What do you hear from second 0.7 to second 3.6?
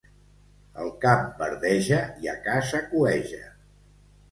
Al camp verdeja i a casa cueja.